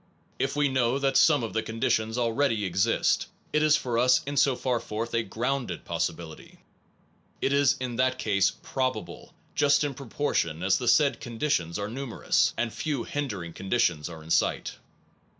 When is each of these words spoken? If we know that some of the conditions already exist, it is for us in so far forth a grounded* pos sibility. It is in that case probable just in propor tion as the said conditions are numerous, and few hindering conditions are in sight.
If 0.39 0.55
we 0.55 0.67
know 0.67 0.97
that 0.97 1.15
some 1.15 1.43
of 1.43 1.53
the 1.53 1.61
conditions 1.61 2.17
already 2.17 2.65
exist, 2.65 3.27
it 3.53 3.61
is 3.61 3.77
for 3.77 3.99
us 3.99 4.23
in 4.23 4.35
so 4.35 4.55
far 4.55 4.79
forth 4.79 5.13
a 5.13 5.21
grounded* 5.21 5.85
pos 5.85 6.09
sibility. 6.09 6.57
It 7.39 7.53
is 7.53 7.77
in 7.79 7.97
that 7.97 8.17
case 8.17 8.49
probable 8.49 9.35
just 9.53 9.83
in 9.83 9.93
propor 9.93 10.33
tion 10.33 10.63
as 10.63 10.79
the 10.79 10.87
said 10.87 11.21
conditions 11.21 11.77
are 11.77 11.87
numerous, 11.87 12.55
and 12.57 12.73
few 12.73 13.03
hindering 13.03 13.53
conditions 13.53 14.09
are 14.09 14.23
in 14.23 14.31
sight. 14.31 14.77